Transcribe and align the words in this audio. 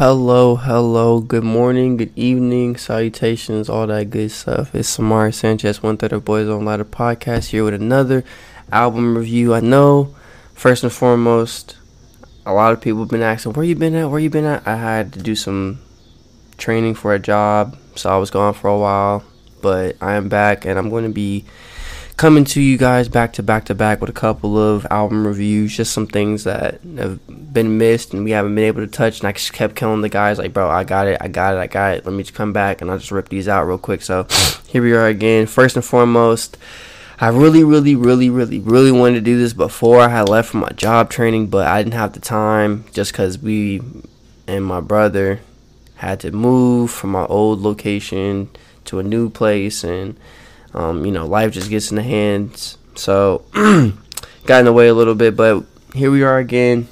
hello, 0.00 0.56
hello, 0.56 1.20
good 1.20 1.44
morning, 1.44 1.98
good 1.98 2.10
evening, 2.16 2.74
salutations, 2.74 3.68
all 3.68 3.86
that 3.86 4.08
good 4.08 4.30
stuff. 4.30 4.74
It's 4.74 4.96
Samari 4.96 5.34
Sanchez, 5.34 5.82
one 5.82 5.98
third 5.98 6.14
of 6.14 6.24
Boys 6.24 6.48
on 6.48 6.64
Ladder 6.64 6.86
podcast, 6.86 7.50
here 7.50 7.64
with 7.64 7.74
another 7.74 8.24
album 8.72 9.18
review. 9.18 9.52
I 9.52 9.60
know, 9.60 10.14
first 10.54 10.84
and 10.84 10.90
foremost, 10.90 11.76
a 12.46 12.54
lot 12.54 12.72
of 12.72 12.80
people 12.80 13.00
have 13.00 13.10
been 13.10 13.20
asking, 13.20 13.52
where 13.52 13.62
you 13.66 13.76
been 13.76 13.94
at, 13.94 14.08
where 14.08 14.20
you 14.20 14.30
been 14.30 14.46
at? 14.46 14.66
I 14.66 14.76
had 14.76 15.12
to 15.12 15.18
do 15.18 15.34
some 15.34 15.80
training 16.56 16.94
for 16.94 17.12
a 17.12 17.18
job, 17.18 17.76
so 17.94 18.08
I 18.08 18.16
was 18.16 18.30
gone 18.30 18.54
for 18.54 18.68
a 18.68 18.78
while, 18.78 19.22
but 19.60 19.98
I 20.00 20.14
am 20.14 20.30
back 20.30 20.64
and 20.64 20.78
I'm 20.78 20.88
going 20.88 21.04
to 21.04 21.10
be 21.10 21.44
coming 22.20 22.44
to 22.44 22.60
you 22.60 22.76
guys 22.76 23.08
back 23.08 23.32
to 23.32 23.42
back 23.42 23.64
to 23.64 23.74
back 23.74 23.98
with 23.98 24.10
a 24.10 24.12
couple 24.12 24.58
of 24.58 24.86
album 24.90 25.26
reviews, 25.26 25.74
just 25.74 25.90
some 25.90 26.06
things 26.06 26.44
that 26.44 26.78
have 26.98 27.18
been 27.54 27.78
missed 27.78 28.12
and 28.12 28.24
we 28.24 28.32
haven't 28.32 28.54
been 28.54 28.64
able 28.64 28.82
to 28.82 28.86
touch. 28.86 29.20
And 29.20 29.28
I 29.28 29.32
just 29.32 29.54
kept 29.54 29.74
killing 29.74 30.02
the 30.02 30.10
guys 30.10 30.36
like, 30.36 30.52
bro, 30.52 30.68
I 30.68 30.84
got 30.84 31.06
it, 31.06 31.16
I 31.18 31.28
got 31.28 31.54
it, 31.54 31.60
I 31.60 31.66
got 31.66 31.94
it. 31.94 32.04
Let 32.04 32.12
me 32.12 32.22
just 32.22 32.34
come 32.34 32.52
back 32.52 32.82
and 32.82 32.90
I'll 32.90 32.98
just 32.98 33.10
rip 33.10 33.30
these 33.30 33.48
out 33.48 33.66
real 33.66 33.78
quick. 33.78 34.02
So 34.02 34.26
here 34.66 34.82
we 34.82 34.92
are 34.92 35.06
again. 35.06 35.46
First 35.46 35.76
and 35.76 35.84
foremost, 35.84 36.58
I 37.18 37.28
really, 37.28 37.64
really, 37.64 37.96
really, 37.96 38.28
really, 38.28 38.58
really 38.58 38.92
wanted 38.92 39.14
to 39.14 39.20
do 39.22 39.38
this 39.38 39.54
before 39.54 40.00
I 40.00 40.08
had 40.08 40.28
left 40.28 40.50
for 40.50 40.58
my 40.58 40.72
job 40.72 41.08
training, 41.08 41.46
but 41.46 41.68
I 41.68 41.82
didn't 41.82 41.94
have 41.94 42.12
the 42.12 42.20
time 42.20 42.84
just 42.92 43.12
because 43.12 43.38
we 43.38 43.80
and 44.46 44.62
my 44.62 44.80
brother 44.80 45.40
had 45.94 46.20
to 46.20 46.32
move 46.32 46.90
from 46.90 47.12
my 47.12 47.24
old 47.24 47.60
location 47.60 48.50
to 48.84 48.98
a 48.98 49.02
new 49.02 49.30
place 49.30 49.82
and 49.82 50.18
um, 50.74 51.04
you 51.04 51.12
know, 51.12 51.26
life 51.26 51.52
just 51.52 51.70
gets 51.70 51.90
in 51.90 51.96
the 51.96 52.02
hands. 52.02 52.78
So, 52.94 53.44
got 54.44 54.60
in 54.60 54.64
the 54.64 54.72
way 54.72 54.88
a 54.88 54.94
little 54.94 55.14
bit, 55.14 55.36
but 55.36 55.64
here 55.94 56.10
we 56.10 56.22
are 56.22 56.38
again. 56.38 56.88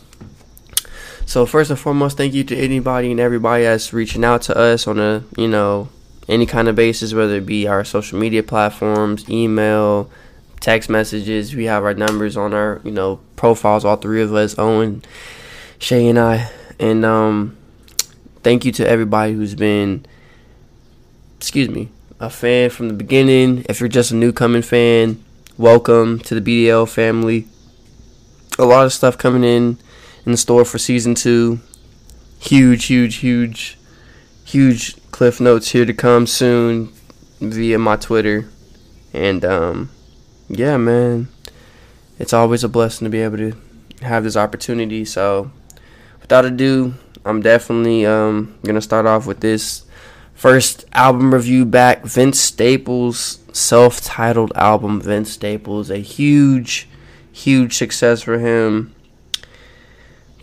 So, 1.26 1.44
first 1.44 1.70
and 1.70 1.78
foremost, 1.78 2.16
thank 2.16 2.32
you 2.32 2.44
to 2.44 2.56
anybody 2.56 3.10
and 3.10 3.20
everybody 3.20 3.64
that's 3.64 3.92
reaching 3.92 4.24
out 4.24 4.42
to 4.42 4.56
us 4.56 4.86
on 4.86 4.98
a, 4.98 5.24
you 5.36 5.48
know, 5.48 5.88
any 6.28 6.46
kind 6.46 6.68
of 6.68 6.76
basis, 6.76 7.12
whether 7.12 7.36
it 7.36 7.46
be 7.46 7.66
our 7.66 7.84
social 7.84 8.18
media 8.18 8.42
platforms, 8.42 9.28
email, 9.28 10.10
text 10.60 10.88
messages. 10.88 11.54
We 11.54 11.64
have 11.64 11.84
our 11.84 11.94
numbers 11.94 12.36
on 12.36 12.54
our, 12.54 12.80
you 12.84 12.90
know, 12.90 13.20
profiles, 13.36 13.84
all 13.84 13.96
three 13.96 14.22
of 14.22 14.34
us, 14.34 14.58
Owen, 14.58 15.02
Shay, 15.78 16.08
and 16.08 16.18
I. 16.18 16.50
And 16.78 17.04
um, 17.04 17.56
thank 18.42 18.64
you 18.64 18.72
to 18.72 18.88
everybody 18.88 19.32
who's 19.32 19.54
been, 19.54 20.06
excuse 21.36 21.68
me, 21.68 21.90
a 22.20 22.28
fan 22.28 22.70
from 22.70 22.88
the 22.88 22.94
beginning. 22.94 23.64
If 23.68 23.80
you're 23.80 23.88
just 23.88 24.10
a 24.10 24.16
new 24.16 24.32
coming 24.32 24.62
fan, 24.62 25.22
welcome 25.56 26.18
to 26.20 26.38
the 26.38 26.66
BDL 26.66 26.88
family. 26.88 27.46
A 28.58 28.64
lot 28.64 28.86
of 28.86 28.92
stuff 28.92 29.16
coming 29.16 29.44
in 29.44 29.78
in 30.26 30.32
the 30.32 30.36
store 30.36 30.64
for 30.64 30.78
season 30.78 31.14
two. 31.14 31.60
Huge, 32.40 32.86
huge, 32.86 33.16
huge, 33.16 33.78
huge 34.44 34.96
cliff 35.12 35.40
notes 35.40 35.70
here 35.70 35.84
to 35.84 35.94
come 35.94 36.26
soon 36.26 36.92
via 37.40 37.78
my 37.78 37.96
Twitter. 37.96 38.48
And 39.12 39.44
um, 39.44 39.90
yeah, 40.48 40.76
man, 40.76 41.28
it's 42.18 42.32
always 42.32 42.64
a 42.64 42.68
blessing 42.68 43.04
to 43.04 43.10
be 43.10 43.20
able 43.20 43.38
to 43.38 43.56
have 44.02 44.24
this 44.24 44.36
opportunity. 44.36 45.04
So, 45.04 45.52
without 46.20 46.44
ado, 46.44 46.94
I'm 47.24 47.42
definitely 47.42 48.06
um, 48.06 48.58
gonna 48.64 48.80
start 48.80 49.06
off 49.06 49.26
with 49.26 49.40
this 49.40 49.84
First 50.38 50.84
album 50.92 51.34
review 51.34 51.64
back 51.64 52.04
Vince 52.04 52.38
Staples' 52.38 53.40
self 53.52 54.00
titled 54.00 54.52
album, 54.54 55.00
Vince 55.00 55.32
Staples. 55.32 55.90
A 55.90 55.98
huge, 55.98 56.88
huge 57.32 57.76
success 57.76 58.22
for 58.22 58.38
him. 58.38 58.94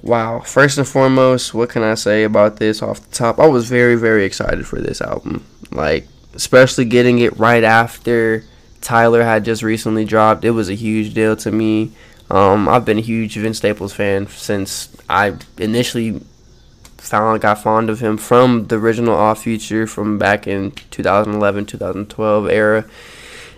Wow. 0.02 0.42
First 0.42 0.78
and 0.78 0.86
foremost, 0.86 1.54
what 1.54 1.70
can 1.70 1.82
I 1.82 1.94
say 1.94 2.26
about 2.26 2.58
this 2.58 2.82
off 2.82 3.08
the 3.08 3.16
top? 3.16 3.40
I 3.40 3.48
was 3.48 3.70
very, 3.70 3.96
very 3.96 4.26
excited 4.26 4.68
for 4.68 4.82
this 4.82 5.00
album. 5.00 5.46
Like, 5.72 6.10
especially 6.34 6.84
getting 6.84 7.20
it 7.20 7.40
right 7.40 7.64
after 7.64 8.44
Tyler 8.82 9.24
had 9.24 9.46
just 9.46 9.64
recently 9.64 10.04
dropped. 10.04 10.44
It 10.44 10.52
was 10.52 10.68
a 10.68 10.76
huge 10.76 11.14
deal 11.14 11.38
to 11.38 11.54
me. 11.54 11.94
Um, 12.30 12.68
I've 12.68 12.84
been 12.84 12.98
a 12.98 13.02
huge 13.02 13.38
Vince 13.38 13.60
Staples 13.60 13.94
fan 13.94 14.28
since 14.28 14.90
I 15.08 15.38
initially 15.58 16.22
found 17.06 17.42
got 17.42 17.62
fond 17.62 17.90
of 17.90 18.00
him 18.00 18.18
from 18.18 18.68
the 18.68 18.76
original 18.76 19.16
Odd 19.16 19.38
Future 19.38 19.88
from 19.88 20.18
back 20.18 20.48
in 20.48 20.72
2011 20.92 21.66
2012 21.66 22.50
era. 22.50 22.86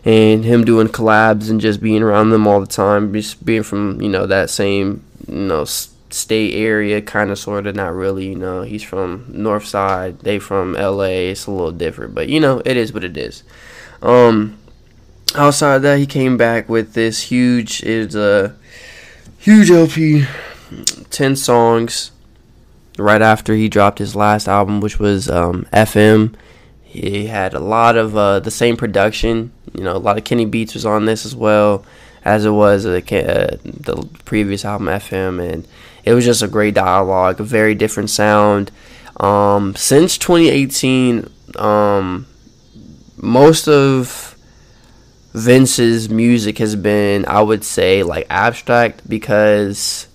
And 0.05 0.45
him 0.45 0.63
doing 0.63 0.87
collabs 0.87 1.49
and 1.49 1.59
just 1.59 1.81
being 1.81 2.01
around 2.01 2.29
them 2.29 2.47
all 2.47 2.61
the 2.61 2.67
time 2.67 3.11
just 3.13 3.43
being 3.45 3.63
from 3.63 4.01
you 4.01 4.09
know 4.09 4.25
that 4.25 4.49
same 4.49 5.03
you 5.27 5.35
know 5.35 5.65
state 5.65 6.53
area 6.53 7.01
kind 7.01 7.29
of 7.29 7.37
sort 7.37 7.67
of 7.67 7.75
not 7.75 7.93
really 7.93 8.29
you 8.29 8.35
know. 8.35 8.61
He's 8.61 8.83
from 8.83 9.25
north 9.29 9.65
side 9.65 10.19
they 10.19 10.39
from 10.39 10.73
la 10.73 11.03
it's 11.03 11.47
a 11.47 11.51
little 11.51 11.71
different 11.71 12.15
but 12.15 12.29
you 12.29 12.39
know 12.39 12.61
it 12.63 12.77
is 12.77 12.93
what 12.93 13.03
it 13.03 13.17
is. 13.17 13.43
Um 14.01 14.57
outside 15.35 15.79
that 15.79 15.99
he 15.99 16.05
came 16.05 16.37
back 16.37 16.69
with 16.69 16.93
this 16.93 17.23
huge 17.23 17.83
is 17.83 18.15
a 18.15 18.55
huge 19.39 19.69
lp 19.69 20.25
10 21.09 21.35
songs 21.35 22.11
right 22.97 23.21
after 23.21 23.55
he 23.55 23.69
dropped 23.69 23.99
his 23.99 24.15
last 24.15 24.47
album, 24.47 24.81
which 24.81 24.99
was 24.99 25.29
um, 25.29 25.67
FM. 25.73 26.33
He 26.83 27.27
had 27.27 27.53
a 27.53 27.59
lot 27.59 27.97
of 27.97 28.17
uh, 28.17 28.39
the 28.39 28.51
same 28.51 28.77
production. 28.77 29.51
You 29.73 29.83
know, 29.83 29.95
a 29.95 29.99
lot 29.99 30.17
of 30.17 30.23
Kenny 30.23 30.45
Beats 30.45 30.73
was 30.73 30.85
on 30.85 31.05
this 31.05 31.25
as 31.25 31.35
well 31.35 31.85
as 32.23 32.45
it 32.45 32.51
was 32.51 32.85
uh, 32.85 32.99
the 33.01 34.09
previous 34.25 34.65
album 34.65 34.87
FM, 34.87 35.53
and 35.53 35.67
it 36.03 36.13
was 36.13 36.25
just 36.25 36.41
a 36.41 36.47
great 36.47 36.73
dialogue, 36.73 37.39
a 37.39 37.43
very 37.43 37.75
different 37.75 38.09
sound. 38.09 38.71
Um, 39.19 39.75
since 39.75 40.17
2018, 40.17 41.29
um, 41.57 42.27
most 43.17 43.67
of 43.67 44.37
Vince's 45.33 46.09
music 46.09 46.57
has 46.57 46.75
been, 46.75 47.25
I 47.27 47.41
would 47.41 47.63
say, 47.63 48.03
like 48.03 48.25
abstract 48.29 49.07
because 49.07 50.07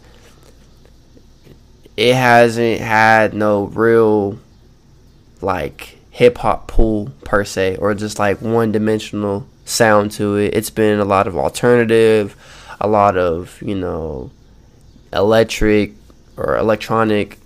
it 2.03 2.17
hasn't 2.17 2.81
had 2.81 3.33
no 3.33 3.67
real 3.67 4.37
like 5.41 5.99
hip 6.11 6.39
hop 6.39 6.67
pull 6.67 7.11
per 7.23 7.45
se 7.45 7.77
or 7.77 7.95
just 7.95 8.19
like 8.19 8.43
one 8.43 8.73
dimensional 8.73 9.47
sound 9.65 10.11
to 10.11 10.35
it. 10.35 10.53
It's 10.53 10.69
been 10.69 10.99
a 10.99 11.05
lot 11.05 11.29
of 11.29 11.37
alternative, 11.37 12.35
a 12.81 12.89
lot 12.89 13.17
of, 13.17 13.63
you 13.63 13.77
know, 13.77 14.33
electric 15.13 15.93
or 16.37 16.57
electronic, 16.57 17.39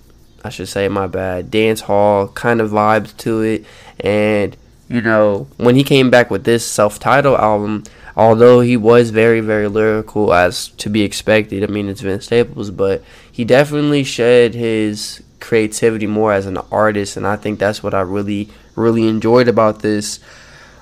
I 0.43 0.49
should 0.49 0.69
say, 0.69 0.89
my 0.89 1.07
bad, 1.07 1.51
dance 1.51 1.83
hall 1.83 2.29
kind 2.29 2.63
of 2.63 2.71
vibes 2.71 3.15
to 3.19 3.43
it. 3.43 3.67
And, 4.01 4.57
you 4.89 5.01
know, 5.01 5.49
when 5.57 5.77
he 5.77 5.83
came 5.83 6.11
back 6.11 6.31
with 6.31 6.45
this 6.45 6.67
self 6.67 6.99
titled 6.99 7.41
album, 7.41 7.85
although 8.17 8.61
he 8.61 8.77
was 8.77 9.11
very, 9.11 9.41
very 9.41 9.69
lyrical 9.69 10.33
as 10.33 10.69
to 10.69 10.89
be 10.89 11.03
expected, 11.03 11.63
I 11.63 11.67
mean, 11.67 11.89
it's 11.89 12.01
Vince 12.01 12.27
Staples, 12.27 12.71
but 12.71 13.03
he 13.31 13.45
definitely 13.45 14.05
shed 14.05 14.55
his 14.55 15.23
creativity 15.41 16.07
more 16.07 16.33
as 16.33 16.47
an 16.47 16.59
artist, 16.71 17.17
and 17.17 17.27
I 17.27 17.37
think 17.37 17.59
that's 17.59 17.83
what 17.83 17.95
I 17.95 18.01
really, 18.01 18.49
really 18.75 19.07
enjoyed 19.09 19.49
about 19.49 19.81
this. 19.81 20.21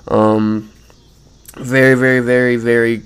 Um, 0.07 0.71
very, 1.57 1.95
very, 1.95 2.19
very, 2.19 2.57
very 2.57 3.03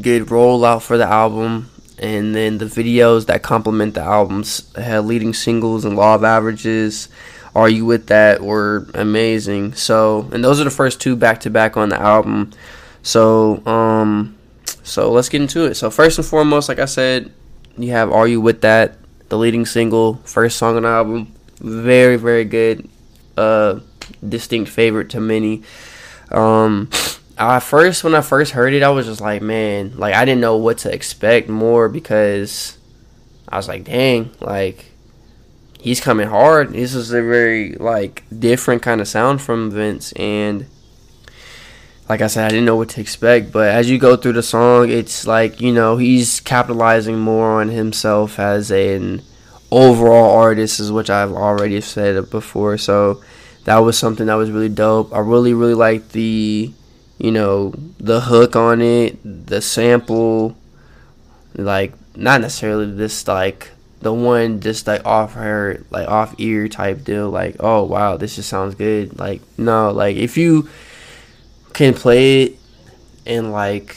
good 0.00 0.24
rollout 0.26 0.82
for 0.82 0.96
the 0.96 1.06
album, 1.06 1.70
and 1.98 2.34
then 2.34 2.58
the 2.58 2.64
videos 2.64 3.26
that 3.26 3.42
complement 3.42 3.94
the 3.94 4.02
albums 4.02 4.72
had 4.76 5.04
leading 5.04 5.34
singles 5.34 5.84
and 5.84 5.96
Law 5.96 6.14
of 6.14 6.24
Averages. 6.24 7.08
Are 7.54 7.68
You 7.68 7.84
With 7.84 8.06
That 8.08 8.40
were 8.40 8.86
amazing. 8.94 9.74
So, 9.74 10.28
and 10.32 10.44
those 10.44 10.60
are 10.60 10.64
the 10.64 10.70
first 10.70 11.00
two 11.00 11.16
back 11.16 11.40
to 11.40 11.50
back 11.50 11.76
on 11.76 11.88
the 11.88 12.00
album. 12.00 12.52
So, 13.02 13.64
um, 13.66 14.36
so 14.82 15.10
let's 15.10 15.28
get 15.28 15.40
into 15.40 15.64
it. 15.64 15.74
So, 15.74 15.90
first 15.90 16.18
and 16.18 16.26
foremost, 16.26 16.68
like 16.68 16.78
I 16.78 16.84
said, 16.84 17.32
you 17.76 17.90
have 17.92 18.10
Are 18.10 18.26
You 18.28 18.40
With 18.40 18.60
That, 18.62 18.96
the 19.28 19.38
leading 19.38 19.66
single, 19.66 20.14
first 20.24 20.58
song 20.58 20.76
on 20.76 20.82
the 20.82 20.88
album. 20.88 21.32
Very, 21.58 22.16
very 22.16 22.44
good. 22.44 22.88
Uh, 23.36 23.80
distinct 24.26 24.70
favorite 24.70 25.10
to 25.10 25.20
many. 25.20 25.62
Um, 26.30 26.90
I 27.36 27.60
first, 27.60 28.02
when 28.02 28.14
I 28.14 28.20
first 28.20 28.52
heard 28.52 28.74
it, 28.74 28.82
I 28.82 28.90
was 28.90 29.06
just 29.06 29.20
like, 29.20 29.42
man, 29.42 29.96
like 29.96 30.14
I 30.14 30.24
didn't 30.24 30.40
know 30.40 30.56
what 30.56 30.78
to 30.78 30.92
expect 30.92 31.48
more 31.48 31.88
because 31.88 32.76
I 33.48 33.56
was 33.56 33.68
like, 33.68 33.84
dang, 33.84 34.30
like 34.40 34.87
he's 35.80 36.00
coming 36.00 36.28
hard. 36.28 36.72
This 36.72 36.94
is 36.94 37.12
a 37.12 37.22
very 37.22 37.74
like 37.74 38.24
different 38.36 38.82
kind 38.82 39.00
of 39.00 39.08
sound 39.08 39.40
from 39.40 39.70
Vince 39.70 40.12
and 40.12 40.66
like 42.08 42.22
I 42.22 42.26
said, 42.26 42.46
I 42.46 42.48
didn't 42.48 42.64
know 42.64 42.76
what 42.76 42.88
to 42.90 43.00
expect. 43.00 43.52
But 43.52 43.68
as 43.68 43.90
you 43.90 43.98
go 43.98 44.16
through 44.16 44.32
the 44.32 44.42
song, 44.42 44.90
it's 44.90 45.26
like 45.26 45.60
you 45.60 45.72
know 45.72 45.96
he's 45.98 46.40
capitalizing 46.40 47.18
more 47.18 47.60
on 47.60 47.68
himself 47.68 48.38
as 48.38 48.70
an 48.70 49.22
overall 49.70 50.36
artist, 50.38 50.80
is 50.80 50.90
which 50.90 51.10
I've 51.10 51.32
already 51.32 51.80
said 51.80 52.30
before. 52.30 52.78
So 52.78 53.22
that 53.64 53.78
was 53.78 53.98
something 53.98 54.26
that 54.26 54.34
was 54.34 54.50
really 54.50 54.70
dope. 54.70 55.12
I 55.12 55.18
really 55.18 55.52
really 55.52 55.74
liked 55.74 56.12
the 56.12 56.72
you 57.18 57.30
know 57.30 57.74
the 57.98 58.22
hook 58.22 58.56
on 58.56 58.80
it, 58.80 59.18
the 59.22 59.60
sample, 59.60 60.56
like 61.54 61.92
not 62.16 62.40
necessarily 62.40 62.90
this 62.90 63.28
like 63.28 63.70
the 64.00 64.12
one 64.12 64.60
just 64.60 64.86
like 64.86 65.04
off 65.04 65.34
her 65.34 65.84
like 65.90 66.08
off 66.08 66.34
ear 66.38 66.68
type 66.68 67.04
deal 67.04 67.30
like 67.30 67.56
oh 67.60 67.82
wow 67.82 68.16
this 68.16 68.36
just 68.36 68.48
sounds 68.48 68.74
good. 68.74 69.18
Like 69.18 69.42
no 69.56 69.90
like 69.90 70.16
if 70.16 70.36
you 70.36 70.68
can 71.72 71.94
play 71.94 72.42
it 72.42 72.58
in 73.26 73.50
like 73.50 73.96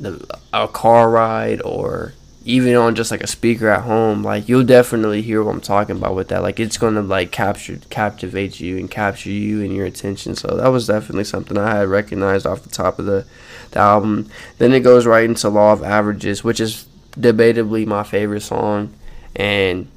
the, 0.00 0.38
a 0.52 0.68
car 0.68 1.10
ride 1.10 1.60
or 1.62 2.14
even 2.44 2.74
on 2.76 2.94
just 2.94 3.10
like 3.10 3.20
a 3.22 3.26
speaker 3.26 3.68
at 3.68 3.82
home 3.82 4.22
like 4.22 4.48
you'll 4.48 4.64
definitely 4.64 5.20
hear 5.20 5.42
what 5.42 5.52
i'm 5.52 5.60
talking 5.60 5.96
about 5.96 6.14
with 6.14 6.28
that. 6.28 6.42
Like 6.42 6.60
it's 6.60 6.78
gonna 6.78 7.02
like 7.02 7.32
capture 7.32 7.78
captivate 7.90 8.60
you 8.60 8.76
and 8.78 8.90
capture 8.90 9.30
you 9.30 9.62
and 9.62 9.74
your 9.74 9.86
attention. 9.86 10.34
So 10.34 10.48
that 10.48 10.68
was 10.68 10.86
definitely 10.86 11.24
something 11.24 11.56
i 11.56 11.76
had 11.76 11.88
recognized 11.88 12.46
off 12.46 12.62
the 12.62 12.68
top 12.68 12.98
of 12.98 13.06
the, 13.06 13.26
the 13.70 13.78
album. 13.80 14.30
Then 14.58 14.72
it 14.72 14.80
goes 14.80 15.06
right 15.06 15.24
into 15.24 15.48
law 15.48 15.72
of 15.72 15.82
averages 15.82 16.44
which 16.44 16.60
is 16.60 16.86
debatably 17.18 17.86
my 17.86 18.02
favorite 18.02 18.42
song, 18.42 18.94
and 19.34 19.88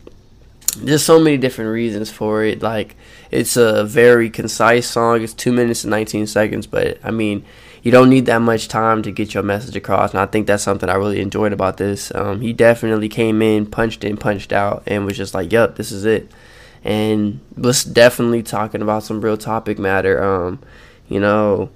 there's 0.77 1.03
so 1.03 1.19
many 1.19 1.37
different 1.37 1.71
reasons 1.71 2.09
for 2.09 2.43
it. 2.43 2.61
Like 2.61 2.95
it's 3.29 3.57
a 3.57 3.83
very 3.83 4.29
concise 4.29 4.89
song. 4.89 5.21
It's 5.21 5.33
two 5.33 5.51
minutes 5.51 5.83
and 5.83 5.91
19 5.91 6.27
seconds, 6.27 6.67
but 6.67 6.97
I 7.03 7.11
mean, 7.11 7.45
you 7.83 7.91
don't 7.91 8.09
need 8.09 8.27
that 8.27 8.39
much 8.39 8.67
time 8.67 9.01
to 9.03 9.11
get 9.11 9.33
your 9.33 9.43
message 9.43 9.75
across. 9.75 10.11
And 10.11 10.19
I 10.19 10.25
think 10.25 10.47
that's 10.47 10.63
something 10.63 10.89
I 10.89 10.95
really 10.95 11.19
enjoyed 11.19 11.53
about 11.53 11.77
this. 11.77 12.13
Um, 12.13 12.41
he 12.41 12.53
definitely 12.53 13.09
came 13.09 13.41
in, 13.41 13.65
punched 13.65 14.03
in, 14.03 14.17
punched 14.17 14.53
out, 14.53 14.83
and 14.85 15.05
was 15.05 15.17
just 15.17 15.33
like, 15.33 15.51
"Yep, 15.51 15.75
this 15.75 15.91
is 15.91 16.05
it." 16.05 16.31
And 16.83 17.39
was 17.57 17.83
definitely 17.83 18.43
talking 18.43 18.81
about 18.81 19.03
some 19.03 19.21
real 19.21 19.37
topic 19.37 19.79
matter. 19.79 20.23
Um, 20.23 20.59
you 21.07 21.19
know, 21.19 21.69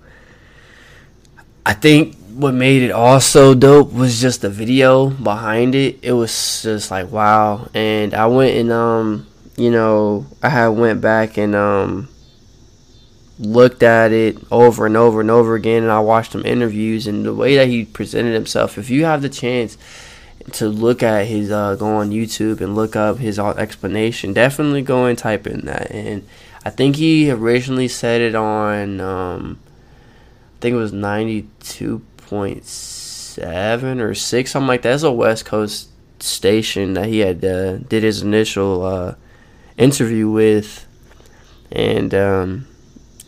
I 1.66 1.74
think 1.74 2.16
what 2.36 2.54
made 2.54 2.84
it 2.84 2.92
all 2.92 3.22
so 3.22 3.54
dope 3.54 3.94
was 3.94 4.20
just 4.20 4.42
the 4.42 4.50
video 4.50 5.10
behind 5.10 5.74
it. 5.74 5.98
It 6.02 6.12
was 6.12 6.62
just 6.64 6.92
like 6.92 7.10
wow. 7.10 7.70
And 7.74 8.14
I 8.14 8.28
went 8.28 8.58
and 8.58 8.72
um, 8.72 9.28
you 9.56 9.72
know, 9.72 10.26
I 10.44 10.50
had 10.50 10.68
went 10.70 11.00
back 11.00 11.38
and 11.38 11.56
um 11.56 12.10
looked 13.40 13.84
at 13.84 14.12
it 14.12 14.38
over 14.52 14.86
and 14.86 14.98
over 14.98 15.22
and 15.22 15.32
over 15.32 15.56
again 15.56 15.84
and 15.84 15.92
I 15.92 16.00
watched 16.00 16.34
some 16.34 16.46
interviews 16.46 17.06
and 17.08 17.26
the 17.26 17.34
way 17.34 17.56
that 17.56 17.68
he 17.68 17.86
presented 17.86 18.34
himself. 18.34 18.78
If 18.78 18.90
you 18.90 19.06
have 19.06 19.22
the 19.22 19.30
chance 19.30 19.78
to 20.54 20.68
look 20.68 21.02
at 21.02 21.28
his 21.28 21.52
uh 21.52 21.76
go 21.76 21.88
on 21.96 22.12
YouTube 22.12 22.60
and 22.60 22.76
look 22.76 22.98
up 22.98 23.18
his 23.18 23.40
explanation, 23.40 24.34
definitely 24.34 24.82
go 24.82 25.06
and 25.06 25.18
type 25.18 25.48
in 25.48 25.62
that. 25.68 25.90
And 25.90 26.28
I 26.66 26.70
think 26.70 26.98
he 26.98 27.32
originally 27.32 27.88
said 27.88 28.20
it 28.20 28.36
on 28.36 29.00
um 29.00 29.60
I 30.58 30.60
think 30.60 30.74
it 30.74 30.78
was 30.78 30.92
92 30.92 32.02
point 32.36 32.66
seven 32.66 34.02
or 34.02 34.14
six, 34.14 34.52
something 34.52 34.68
like 34.68 34.82
that. 34.82 34.94
It's 34.94 35.04
a 35.04 35.12
West 35.12 35.46
Coast 35.46 35.90
station 36.20 36.94
that 36.94 37.06
he 37.06 37.20
had 37.20 37.44
uh, 37.46 37.78
did 37.78 38.04
his 38.04 38.22
initial 38.22 38.84
uh, 38.84 39.16
interview 39.78 40.30
with, 40.30 40.86
and 41.72 42.14
um, 42.14 42.68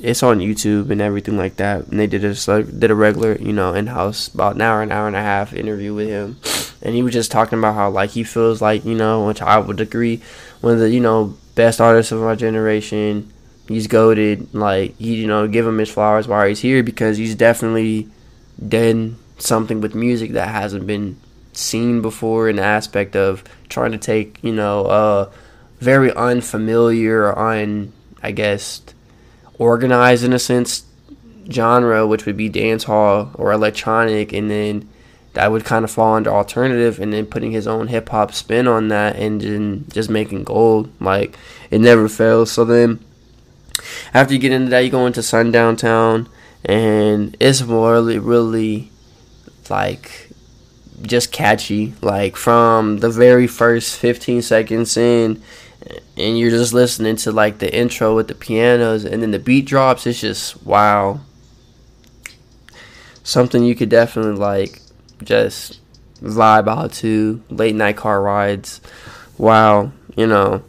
it's 0.02 0.24
on 0.24 0.40
YouTube 0.40 0.90
and 0.90 1.00
everything 1.00 1.38
like 1.38 1.56
that. 1.56 1.88
And 1.88 2.00
they 2.00 2.08
did 2.08 2.26
a 2.26 2.64
did 2.64 2.92
a 2.92 2.96
regular, 2.96 3.38
you 3.38 3.54
know, 3.54 3.74
in 3.74 3.88
house 3.88 4.28
about 4.28 4.56
an 4.56 4.62
hour, 4.62 4.82
an 4.82 4.92
hour 4.92 5.08
and 5.08 5.16
a 5.16 5.22
half 5.22 5.54
interview 5.54 5.94
with 5.94 6.10
him, 6.10 6.38
and 6.82 6.94
he 6.94 7.02
was 7.02 7.14
just 7.14 7.32
talking 7.32 7.60
about 7.60 7.76
how 7.76 7.90
like 7.90 8.10
he 8.10 8.24
feels 8.26 8.62
like 8.62 8.84
you 8.84 8.96
know, 8.96 9.26
which 9.26 9.42
I 9.42 9.58
would 9.58 9.80
agree, 9.80 10.22
one 10.60 10.74
of 10.74 10.80
the 10.80 10.90
you 10.90 11.00
know 11.00 11.38
best 11.56 11.80
artists 11.80 12.12
of 12.12 12.24
our 12.24 12.36
generation. 12.36 13.32
He's 13.70 13.88
goaded, 13.88 14.54
like 14.54 14.98
he, 14.98 15.16
you 15.16 15.28
know, 15.28 15.46
give 15.46 15.68
him 15.68 15.78
his 15.78 15.90
flowers 15.90 16.26
while 16.26 16.48
he's 16.48 16.62
here 16.62 16.84
because 16.84 17.18
he's 17.18 17.36
definitely 17.36 18.08
done 18.66 19.18
something 19.38 19.82
with 19.82 19.94
music 19.94 20.32
that 20.32 20.50
hasn't 20.50 20.88
been 20.88 21.20
seen 21.54 22.02
before 22.02 22.50
in 22.50 22.58
the 22.58 22.64
aspect 22.64 23.16
of 23.16 23.44
trying 23.70 23.92
to 23.92 23.98
take 23.98 24.40
you 24.44 24.54
know 24.54 24.86
a 24.86 25.30
very 25.80 26.14
unfamiliar 26.14 27.38
un 27.38 27.92
I 28.22 28.32
guess 28.32 28.82
organized 29.58 30.24
in 30.24 30.34
a 30.34 30.40
sense 30.40 30.84
genre 31.50 32.06
which 32.06 32.26
would 32.26 32.38
be 32.38 32.50
dance 32.50 32.84
hall 32.84 33.32
or 33.36 33.52
electronic 33.52 34.34
and 34.34 34.52
then 34.52 34.88
that 35.38 35.52
would 35.52 35.66
kind 35.66 35.86
of 35.86 35.92
fall 35.92 36.16
under 36.16 36.32
alternative 36.32 37.00
and 37.00 37.14
then 37.14 37.28
putting 37.28 37.52
his 37.52 37.68
own 37.68 37.88
hip 37.88 38.10
hop 38.10 38.34
spin 38.34 38.68
on 38.68 38.88
that 38.88 39.16
and 39.18 39.42
then 39.42 39.86
just 39.92 40.10
making 40.10 40.44
gold 40.44 40.90
like 41.00 41.38
it 41.70 41.80
never 41.80 42.10
fails. 42.10 42.52
So 42.52 42.66
then 42.66 43.00
after 44.16 44.34
you 44.34 44.40
get 44.40 44.52
into 44.52 44.72
that 44.72 44.80
you 44.80 44.90
go 44.90 45.06
into 45.06 45.22
sundown 45.22 45.76
town 45.76 46.28
and 46.68 47.36
it's 47.40 47.62
really 47.64 48.20
really 48.20 48.92
like 49.70 50.30
just 51.02 51.32
catchy. 51.32 51.94
Like 52.02 52.36
from 52.36 52.98
the 53.00 53.10
very 53.10 53.48
first 53.48 53.98
15 53.98 54.42
seconds 54.42 54.98
in 54.98 55.42
and 56.18 56.38
you're 56.38 56.52
just 56.52 56.74
listening 56.74 57.16
to 57.16 57.32
like 57.32 57.60
the 57.60 57.74
intro 57.74 58.16
with 58.16 58.28
the 58.28 58.36
pianos 58.36 59.06
and 59.06 59.22
then 59.22 59.32
the 59.32 59.40
beat 59.40 59.66
drops 59.66 60.06
it's 60.06 60.22
just 60.22 60.64
wow. 60.64 61.22
Something 63.24 63.64
you 63.64 63.76
could 63.76 63.90
definitely 63.90 64.40
like 64.40 64.82
just 65.24 65.80
vibe 66.22 66.68
out 66.68 66.94
to. 66.94 67.42
Late 67.50 67.76
night 67.76 67.98
car 67.98 68.22
rides. 68.22 68.82
Wow 69.38 69.92
you 70.18 70.28
know 70.28 70.64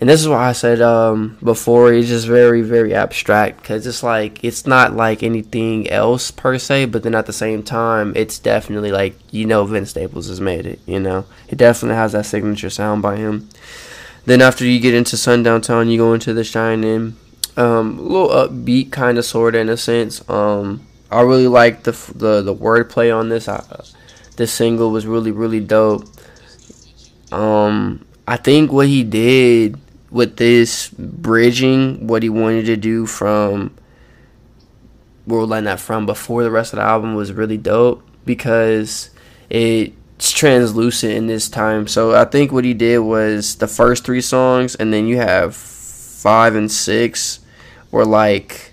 and 0.00 0.08
this 0.08 0.20
is 0.20 0.28
why 0.28 0.48
I 0.48 0.52
said 0.52 0.80
um, 0.80 1.36
before 1.42 1.92
it's 1.92 2.08
just 2.08 2.26
very 2.26 2.62
very 2.62 2.94
abstract 2.94 3.60
because 3.60 3.84
it's 3.86 4.02
like 4.02 4.42
it's 4.44 4.64
not 4.64 4.94
like 4.94 5.24
anything 5.24 5.90
else 5.90 6.30
per 6.30 6.56
se, 6.58 6.86
but 6.86 7.02
then 7.02 7.16
at 7.16 7.26
the 7.26 7.32
same 7.32 7.64
time 7.64 8.12
it's 8.14 8.38
definitely 8.38 8.92
like 8.92 9.16
you 9.32 9.44
know 9.44 9.64
Vince 9.64 9.90
Staples 9.90 10.28
has 10.28 10.40
made 10.40 10.66
it. 10.66 10.78
You 10.86 11.00
know, 11.00 11.24
it 11.48 11.58
definitely 11.58 11.96
has 11.96 12.12
that 12.12 12.26
signature 12.26 12.70
sound 12.70 13.02
by 13.02 13.16
him. 13.16 13.48
Then 14.24 14.40
after 14.40 14.64
you 14.64 14.78
get 14.78 14.94
into 14.94 15.16
Sundown 15.16 15.62
Town, 15.62 15.88
you 15.88 15.98
go 15.98 16.12
into 16.12 16.32
The 16.32 16.44
Shining, 16.44 17.16
um, 17.56 17.98
a 17.98 18.02
little 18.02 18.28
upbeat 18.28 18.92
kind 18.92 19.18
of 19.18 19.24
sort 19.24 19.56
of 19.56 19.62
in 19.62 19.68
a 19.68 19.76
sense. 19.76 20.26
Um, 20.28 20.86
I 21.10 21.22
really 21.22 21.48
like 21.48 21.82
the 21.82 21.92
the 22.14 22.40
the 22.42 22.54
wordplay 22.54 23.16
on 23.16 23.30
this. 23.30 23.48
I, 23.48 23.64
this 24.36 24.52
single 24.52 24.92
was 24.92 25.06
really 25.06 25.32
really 25.32 25.58
dope. 25.58 26.04
Um, 27.32 28.06
I 28.28 28.36
think 28.36 28.70
what 28.70 28.86
he 28.86 29.02
did 29.02 29.80
with 30.10 30.36
this 30.36 30.88
bridging 30.88 32.06
what 32.06 32.22
he 32.22 32.28
wanted 32.28 32.66
to 32.66 32.76
do 32.76 33.06
from 33.06 33.74
we're 35.26 35.44
letting 35.44 35.66
that 35.66 35.78
from 35.78 36.06
before 36.06 36.42
the 36.42 36.50
rest 36.50 36.72
of 36.72 36.78
the 36.78 36.82
album 36.82 37.14
was 37.14 37.32
really 37.32 37.58
dope 37.58 38.02
because 38.24 39.10
it's 39.50 40.32
translucent 40.32 41.12
in 41.12 41.26
this 41.26 41.48
time. 41.50 41.86
So 41.86 42.14
I 42.14 42.24
think 42.24 42.50
what 42.50 42.64
he 42.64 42.72
did 42.72 43.00
was 43.00 43.56
the 43.56 43.66
first 43.66 44.04
three 44.04 44.22
songs 44.22 44.74
and 44.74 44.92
then 44.92 45.06
you 45.06 45.18
have 45.18 45.54
five 45.54 46.54
and 46.54 46.72
six 46.72 47.40
were 47.90 48.06
like 48.06 48.72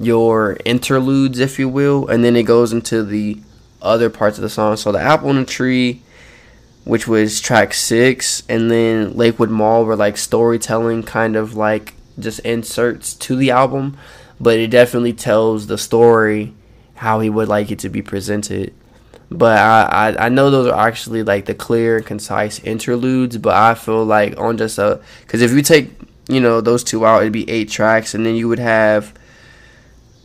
your 0.00 0.56
interludes, 0.64 1.38
if 1.38 1.58
you 1.58 1.68
will, 1.68 2.08
and 2.08 2.24
then 2.24 2.34
it 2.34 2.44
goes 2.44 2.72
into 2.72 3.02
the 3.02 3.38
other 3.80 4.10
parts 4.10 4.38
of 4.38 4.42
the 4.42 4.48
song. 4.48 4.76
So 4.76 4.90
the 4.90 5.00
apple 5.00 5.30
in 5.30 5.36
the 5.36 5.44
tree 5.44 6.02
which 6.84 7.08
was 7.08 7.40
track 7.40 7.72
six, 7.72 8.42
and 8.48 8.70
then 8.70 9.16
Lakewood 9.16 9.50
Mall 9.50 9.84
were 9.84 9.96
like 9.96 10.16
storytelling 10.16 11.02
kind 11.02 11.34
of 11.34 11.54
like 11.54 11.94
just 12.18 12.40
inserts 12.40 13.14
to 13.14 13.36
the 13.36 13.50
album, 13.50 13.96
but 14.38 14.58
it 14.58 14.68
definitely 14.68 15.14
tells 15.14 15.66
the 15.66 15.78
story 15.78 16.54
how 16.96 17.20
he 17.20 17.30
would 17.30 17.48
like 17.48 17.70
it 17.70 17.78
to 17.80 17.88
be 17.88 18.02
presented. 18.02 18.72
But 19.30 19.58
I, 19.58 19.82
I, 20.10 20.26
I 20.26 20.28
know 20.28 20.50
those 20.50 20.68
are 20.68 20.86
actually 20.86 21.22
like 21.22 21.46
the 21.46 21.54
clear 21.54 21.96
and 21.96 22.06
concise 22.06 22.58
interludes, 22.60 23.38
but 23.38 23.54
I 23.54 23.74
feel 23.74 24.04
like 24.04 24.38
on 24.38 24.58
just 24.58 24.78
a 24.78 25.00
because 25.22 25.40
if 25.40 25.52
you 25.52 25.62
take 25.62 25.90
you 26.28 26.40
know 26.40 26.60
those 26.60 26.84
two 26.84 27.06
out, 27.06 27.22
it'd 27.22 27.32
be 27.32 27.48
eight 27.50 27.70
tracks, 27.70 28.14
and 28.14 28.26
then 28.26 28.34
you 28.34 28.46
would 28.48 28.58
have 28.58 29.14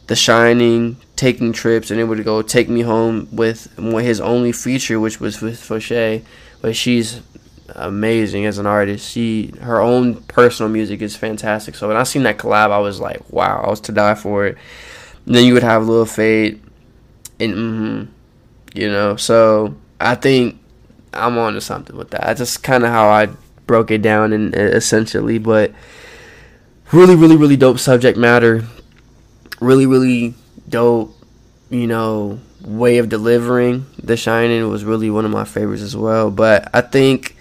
The 0.08 0.16
Shining, 0.16 0.98
Taking 1.16 1.54
Trips, 1.54 1.90
and 1.90 2.02
it 2.02 2.04
would 2.04 2.24
go 2.26 2.42
Take 2.42 2.68
Me 2.68 2.82
Home 2.82 3.30
with 3.32 3.74
his 3.78 4.20
only 4.20 4.52
feature, 4.52 5.00
which 5.00 5.22
was 5.22 5.42
with 5.42 5.58
Fousheé 5.58 6.24
but 6.62 6.76
she's 6.76 7.22
amazing 7.76 8.46
as 8.46 8.58
an 8.58 8.66
artist. 8.66 9.10
She 9.10 9.54
her 9.62 9.80
own 9.80 10.16
personal 10.24 10.72
music 10.72 11.02
is 11.02 11.16
fantastic. 11.16 11.76
So 11.76 11.88
when 11.88 11.98
I 11.98 12.04
seen 12.04 12.24
that 12.24 12.38
collab, 12.38 12.72
I 12.72 12.80
was 12.80 13.00
like, 13.00 13.30
wow, 13.32 13.64
I 13.64 13.70
was 13.70 13.80
to 13.82 13.92
die 13.92 14.16
for 14.16 14.46
it. 14.46 14.58
And 15.26 15.36
then 15.36 15.46
you 15.46 15.54
would 15.54 15.64
have 15.64 15.88
Lil 15.88 16.06
Fade, 16.06 16.62
and 17.40 17.54
mm-hmm, 17.54 18.12
you 18.74 18.90
know. 18.90 19.16
So 19.16 19.76
I 20.00 20.16
think 20.16 20.60
I'm 21.14 21.38
on 21.38 21.54
to 21.54 21.62
something 21.62 21.96
with 21.96 22.10
that. 22.12 22.22
That's 22.22 22.40
just 22.40 22.64
kind 22.64 22.84
of 22.84 22.90
how 22.90 23.10
I 23.10 23.28
broke 23.68 23.92
it 23.92 24.02
down, 24.02 24.34
and 24.34 24.56
essentially, 24.56 25.38
but 25.38 25.72
really, 26.92 27.16
really, 27.16 27.38
really 27.38 27.58
dope 27.58 27.80
subject 27.80 28.18
matter. 28.18 28.64
Really, 29.60 29.86
really 29.86 30.34
dope. 30.68 31.16
You 31.70 31.86
know, 31.88 32.40
way 32.62 32.98
of 32.98 33.10
delivering 33.10 33.86
The 34.02 34.18
Shining 34.18 34.68
was 34.70 34.84
really 34.84 35.10
one 35.10 35.26
of 35.26 35.32
my 35.32 35.46
favorites 35.46 35.84
as 35.84 35.96
well. 35.96 36.32
But 36.32 36.70
I 36.74 36.82
think 36.82 37.36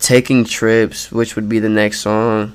Taking 0.00 0.44
Trips, 0.44 1.12
which 1.12 1.36
would 1.36 1.48
be 1.48 1.58
the 1.58 1.68
next 1.68 2.00
song, 2.00 2.52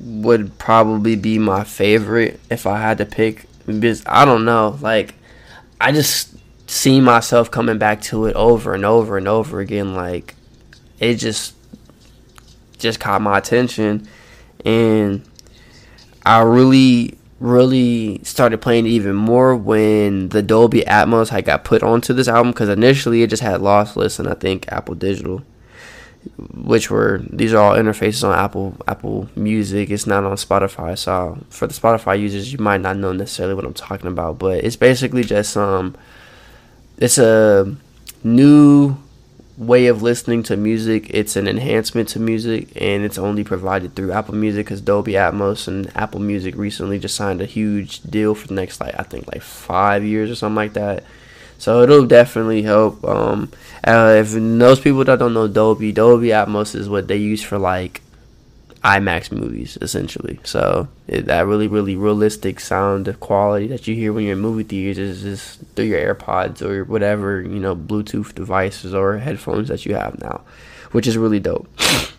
would 0.00 0.58
probably 0.58 1.16
be 1.16 1.38
my 1.38 1.64
favorite 1.64 2.40
if 2.50 2.66
I 2.66 2.80
had 2.80 2.98
to 2.98 3.06
pick. 3.06 3.46
Because 3.66 4.02
I 4.06 4.24
don't 4.24 4.44
know, 4.44 4.78
like 4.80 5.14
I 5.80 5.92
just 5.92 6.34
see 6.68 7.00
myself 7.00 7.50
coming 7.50 7.78
back 7.78 8.00
to 8.02 8.26
it 8.26 8.34
over 8.36 8.74
and 8.74 8.84
over 8.84 9.16
and 9.16 9.28
over 9.28 9.60
again. 9.60 9.94
Like 9.94 10.34
it 10.98 11.14
just 11.14 11.54
just 12.78 13.00
caught 13.00 13.22
my 13.22 13.38
attention, 13.38 14.08
and 14.64 15.24
I 16.24 16.42
really 16.42 17.18
really 17.38 18.20
started 18.22 18.60
playing 18.62 18.86
even 18.86 19.14
more 19.14 19.54
when 19.54 20.30
the 20.30 20.42
Dolby 20.42 20.82
Atmos 20.82 21.28
had 21.28 21.44
got 21.44 21.64
put 21.64 21.82
onto 21.82 22.14
this 22.14 22.28
album 22.28 22.52
because 22.52 22.68
initially 22.68 23.22
it 23.22 23.30
just 23.30 23.42
had 23.42 23.60
lossless 23.60 24.18
and 24.18 24.28
I 24.28 24.34
think 24.34 24.66
Apple 24.72 24.94
Digital, 24.94 25.42
which 26.54 26.90
were 26.90 27.22
these 27.28 27.52
are 27.52 27.58
all 27.58 27.76
interfaces 27.76 28.26
on 28.26 28.38
Apple 28.38 28.76
Apple 28.88 29.28
Music. 29.36 29.90
It's 29.90 30.06
not 30.06 30.24
on 30.24 30.36
Spotify, 30.36 30.96
so 30.96 31.38
for 31.50 31.66
the 31.66 31.74
Spotify 31.74 32.18
users, 32.18 32.52
you 32.52 32.58
might 32.58 32.80
not 32.80 32.96
know 32.96 33.12
necessarily 33.12 33.54
what 33.54 33.66
I'm 33.66 33.74
talking 33.74 34.08
about, 34.08 34.38
but 34.38 34.64
it's 34.64 34.76
basically 34.76 35.22
just 35.22 35.56
um, 35.56 35.94
it's 36.96 37.18
a 37.18 37.76
new 38.24 38.96
way 39.56 39.86
of 39.86 40.02
listening 40.02 40.42
to 40.44 40.56
music. 40.56 41.08
It's 41.10 41.36
an 41.36 41.48
enhancement 41.48 42.08
to 42.10 42.20
music, 42.20 42.68
and 42.76 43.04
it's 43.04 43.18
only 43.18 43.44
provided 43.44 43.94
through 43.94 44.12
Apple 44.12 44.34
Music 44.34 44.66
because 44.66 44.80
Dolby 44.80 45.12
Atmos 45.12 45.68
and 45.68 45.90
Apple 45.96 46.20
Music 46.20 46.56
recently 46.56 46.98
just 46.98 47.14
signed 47.14 47.40
a 47.40 47.46
huge 47.46 48.02
deal 48.02 48.34
for 48.34 48.48
the 48.48 48.54
next 48.54 48.80
like 48.80 48.94
I 48.98 49.02
think 49.02 49.26
like 49.32 49.42
five 49.42 50.04
years 50.04 50.30
or 50.30 50.34
something 50.34 50.56
like 50.56 50.74
that. 50.74 51.04
So 51.58 51.82
it'll 51.82 52.06
definitely 52.06 52.62
help. 52.62 53.02
Um, 53.04 53.50
uh, 53.82 54.16
if 54.18 54.32
those 54.32 54.80
people 54.80 55.04
that 55.04 55.18
don't 55.18 55.32
know 55.32 55.48
Dolby, 55.48 55.92
Dolby 55.92 56.28
Atmos 56.28 56.74
is 56.74 56.88
what 56.88 57.08
they 57.08 57.16
use 57.16 57.42
for 57.42 57.58
like 57.58 58.02
IMAX 58.84 59.32
movies, 59.32 59.78
essentially. 59.80 60.38
So 60.44 60.88
it, 61.06 61.26
that 61.26 61.46
really, 61.46 61.66
really 61.66 61.96
realistic 61.96 62.60
sound 62.60 63.18
quality 63.20 63.66
that 63.68 63.86
you 63.86 63.94
hear 63.94 64.12
when 64.12 64.24
you're 64.24 64.34
in 64.34 64.40
movie 64.40 64.64
theaters 64.64 64.98
is 64.98 65.22
just 65.22 65.60
through 65.74 65.86
your 65.86 66.14
AirPods 66.14 66.62
or 66.62 66.84
whatever 66.84 67.40
you 67.40 67.58
know 67.58 67.74
Bluetooth 67.74 68.34
devices 68.34 68.94
or 68.94 69.18
headphones 69.18 69.68
that 69.68 69.86
you 69.86 69.94
have 69.94 70.20
now, 70.20 70.42
which 70.92 71.06
is 71.06 71.16
really 71.16 71.40
dope. 71.40 71.68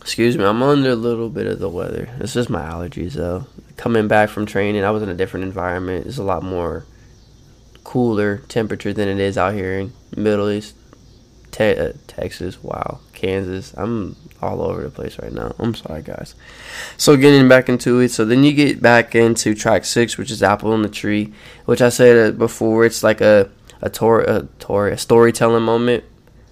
Excuse 0.00 0.36
me, 0.36 0.44
I'm 0.44 0.62
under 0.62 0.90
a 0.90 0.96
little 0.96 1.28
bit 1.28 1.46
of 1.46 1.60
the 1.60 1.68
weather. 1.68 2.08
It's 2.18 2.34
just 2.34 2.50
my 2.50 2.62
allergies, 2.62 3.12
though. 3.12 3.46
Coming 3.76 4.08
back 4.08 4.30
from 4.30 4.46
training, 4.46 4.84
I 4.84 4.90
was 4.90 5.02
in 5.02 5.08
a 5.08 5.14
different 5.14 5.44
environment. 5.44 6.06
It's 6.06 6.18
a 6.18 6.24
lot 6.24 6.42
more 6.42 6.84
cooler 7.84 8.38
temperature 8.48 8.92
than 8.92 9.08
it 9.08 9.20
is 9.20 9.38
out 9.38 9.54
here 9.54 9.78
in 9.78 9.92
Middle 10.16 10.50
East, 10.50 10.74
Te- 11.52 11.76
uh, 11.76 11.92
Texas. 12.08 12.62
Wow, 12.62 12.98
Kansas. 13.12 13.72
I'm 13.76 14.16
all 14.40 14.62
over 14.62 14.82
the 14.82 14.90
place 14.90 15.18
right 15.20 15.32
now. 15.32 15.54
I'm 15.58 15.74
sorry, 15.74 16.02
guys. 16.02 16.34
So 16.96 17.16
getting 17.16 17.48
back 17.48 17.68
into 17.68 18.00
it, 18.00 18.10
so 18.10 18.24
then 18.24 18.42
you 18.42 18.52
get 18.52 18.82
back 18.82 19.14
into 19.14 19.54
track 19.54 19.84
six, 19.84 20.18
which 20.18 20.30
is 20.30 20.42
"Apple 20.42 20.74
in 20.74 20.82
the 20.82 20.88
Tree," 20.88 21.32
which 21.66 21.80
I 21.80 21.90
said 21.90 22.38
before. 22.38 22.84
It's 22.84 23.04
like 23.04 23.20
a 23.20 23.50
a 23.80 23.90
tour, 23.90 24.20
a 24.22 24.48
tour, 24.58 24.88
a 24.88 24.98
storytelling 24.98 25.62
moment, 25.62 26.04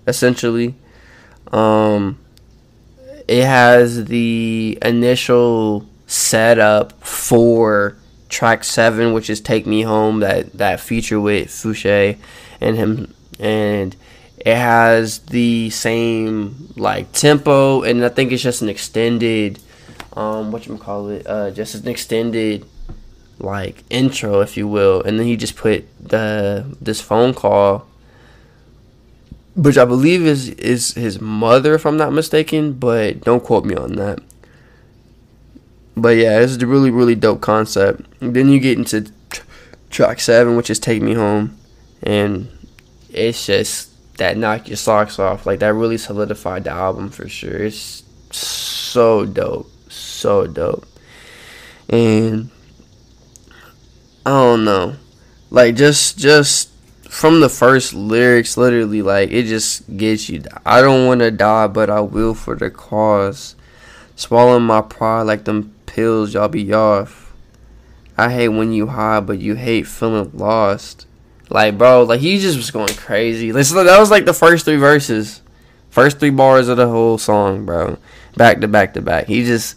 essentially. 0.06 0.74
Um, 1.52 2.18
it 3.26 3.44
has 3.44 4.04
the 4.04 4.78
initial 4.82 5.86
setup 6.06 6.92
for 7.04 7.96
track 8.28 8.64
seven, 8.64 9.12
which 9.12 9.30
is 9.30 9.40
"Take 9.40 9.66
Me 9.66 9.82
Home," 9.82 10.20
that 10.20 10.52
that 10.52 10.78
feature 10.80 11.20
with 11.20 11.48
Fousheé 11.48 12.18
and 12.60 12.76
him 12.76 13.14
and 13.38 13.96
it 14.40 14.56
has 14.56 15.18
the 15.20 15.68
same 15.70 16.72
like 16.76 17.12
tempo, 17.12 17.82
and 17.82 18.04
I 18.04 18.08
think 18.08 18.32
it's 18.32 18.42
just 18.42 18.62
an 18.62 18.70
extended, 18.70 19.60
um, 20.14 20.50
what 20.50 20.66
you 20.66 20.78
call 20.78 21.10
it, 21.10 21.26
uh, 21.26 21.50
just 21.50 21.74
an 21.74 21.88
extended 21.88 22.64
like 23.38 23.84
intro, 23.90 24.40
if 24.40 24.56
you 24.56 24.66
will, 24.66 25.02
and 25.02 25.18
then 25.18 25.26
he 25.26 25.36
just 25.36 25.56
put 25.56 25.84
the 26.02 26.64
this 26.80 27.02
phone 27.02 27.34
call, 27.34 27.86
which 29.54 29.76
I 29.76 29.84
believe 29.84 30.24
is 30.24 30.48
is 30.50 30.94
his 30.94 31.20
mother, 31.20 31.74
if 31.74 31.84
I'm 31.84 31.98
not 31.98 32.12
mistaken, 32.12 32.72
but 32.72 33.20
don't 33.20 33.44
quote 33.44 33.66
me 33.66 33.74
on 33.74 33.96
that. 33.96 34.20
But 35.96 36.16
yeah, 36.16 36.40
it's 36.40 36.56
a 36.56 36.66
really 36.66 36.90
really 36.90 37.14
dope 37.14 37.42
concept. 37.42 38.06
And 38.22 38.34
then 38.34 38.48
you 38.48 38.58
get 38.58 38.78
into 38.78 39.10
tr- 39.28 39.42
track 39.90 40.20
seven, 40.20 40.56
which 40.56 40.70
is 40.70 40.78
"Take 40.78 41.02
Me 41.02 41.12
Home," 41.12 41.58
and 42.02 42.48
it's 43.10 43.44
just 43.44 43.89
that 44.20 44.36
knock 44.36 44.68
your 44.68 44.76
socks 44.76 45.18
off. 45.18 45.46
Like 45.46 45.60
that 45.60 45.72
really 45.72 45.98
solidified 45.98 46.64
the 46.64 46.70
album 46.70 47.08
for 47.10 47.28
sure. 47.28 47.64
It's 47.64 48.04
so 48.30 49.24
dope, 49.24 49.70
so 49.88 50.46
dope, 50.46 50.86
and 51.88 52.50
I 54.24 54.30
don't 54.30 54.64
know, 54.64 54.96
like 55.50 55.74
just 55.74 56.18
just 56.18 56.70
from 57.08 57.40
the 57.40 57.48
first 57.48 57.94
lyrics, 57.94 58.56
literally, 58.56 59.00
like 59.02 59.30
it 59.30 59.44
just 59.44 59.96
gets 59.96 60.28
you. 60.28 60.42
I 60.64 60.82
don't 60.82 61.06
want 61.06 61.20
to 61.20 61.30
die, 61.30 61.66
but 61.66 61.88
I 61.90 62.00
will 62.00 62.34
for 62.34 62.54
the 62.54 62.70
cause. 62.70 63.56
Swallowing 64.16 64.64
my 64.64 64.82
pride 64.82 65.22
like 65.22 65.44
them 65.44 65.74
pills, 65.86 66.34
y'all 66.34 66.48
be 66.48 66.72
off. 66.74 67.32
I 68.18 68.30
hate 68.30 68.48
when 68.48 68.74
you 68.74 68.88
hide, 68.88 69.26
but 69.26 69.38
you 69.38 69.54
hate 69.54 69.86
feeling 69.86 70.30
lost. 70.34 71.06
Like, 71.50 71.76
bro, 71.76 72.04
like 72.04 72.20
he 72.20 72.38
just 72.38 72.56
was 72.56 72.70
going 72.70 72.94
crazy. 72.94 73.52
Listen, 73.52 73.84
that 73.84 73.98
was 73.98 74.10
like 74.10 74.24
the 74.24 74.32
first 74.32 74.64
three 74.64 74.76
verses, 74.76 75.42
first 75.90 76.20
three 76.20 76.30
bars 76.30 76.68
of 76.68 76.76
the 76.76 76.88
whole 76.88 77.18
song, 77.18 77.66
bro. 77.66 77.98
Back 78.36 78.60
to 78.60 78.68
back 78.68 78.94
to 78.94 79.02
back. 79.02 79.26
He 79.26 79.44
just, 79.44 79.76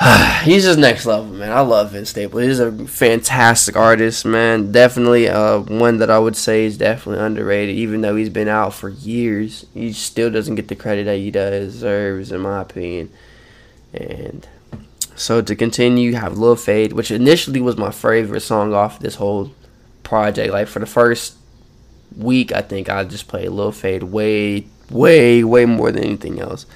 he's 0.44 0.64
just 0.64 0.78
next 0.78 1.04
level, 1.04 1.26
man. 1.26 1.52
I 1.52 1.60
love 1.60 1.92
Vince 1.92 2.08
Staples. 2.08 2.42
He's 2.42 2.58
a 2.58 2.72
fantastic 2.86 3.76
artist, 3.76 4.24
man. 4.24 4.72
Definitely, 4.72 5.28
uh, 5.28 5.58
one 5.58 5.98
that 5.98 6.10
I 6.10 6.18
would 6.18 6.36
say 6.36 6.64
is 6.64 6.78
definitely 6.78 7.22
underrated. 7.22 7.76
Even 7.76 8.00
though 8.00 8.16
he's 8.16 8.30
been 8.30 8.48
out 8.48 8.72
for 8.72 8.88
years, 8.88 9.66
he 9.74 9.92
still 9.92 10.30
doesn't 10.30 10.54
get 10.54 10.68
the 10.68 10.74
credit 10.74 11.04
that 11.04 11.18
he 11.18 11.30
deserves, 11.30 12.32
in 12.32 12.40
my 12.40 12.62
opinion. 12.62 13.10
And 13.92 14.48
so 15.14 15.42
to 15.42 15.54
continue, 15.54 16.14
have 16.14 16.38
Lil 16.38 16.56
Fade, 16.56 16.94
which 16.94 17.10
initially 17.10 17.60
was 17.60 17.76
my 17.76 17.90
favorite 17.90 18.40
song 18.40 18.72
off 18.72 18.98
this 18.98 19.16
whole 19.16 19.52
project. 20.04 20.52
Like 20.52 20.68
for 20.68 20.78
the 20.78 20.86
first 20.86 21.36
week, 22.16 22.52
I 22.52 22.60
think 22.60 22.88
I 22.88 23.04
just 23.04 23.28
played 23.28 23.48
Lil 23.48 23.72
Fade 23.72 24.04
way, 24.04 24.66
way, 24.90 25.42
way 25.42 25.64
more 25.64 25.90
than 25.90 26.04
anything 26.04 26.40
else. 26.40 26.66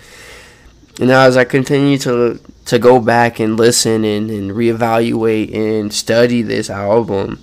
And 0.98 1.08
now 1.08 1.22
as 1.22 1.36
I 1.36 1.44
continue 1.44 1.98
to 1.98 2.40
to 2.64 2.78
go 2.78 3.00
back 3.00 3.38
and 3.38 3.56
listen 3.56 4.04
and, 4.04 4.30
and 4.30 4.50
reevaluate 4.50 5.54
and 5.54 5.92
study 5.92 6.42
this 6.42 6.68
album, 6.68 7.42